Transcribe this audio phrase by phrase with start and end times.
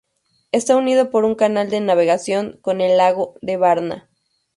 [0.51, 4.09] Está unido por un canal de navegación con el lago de Varna.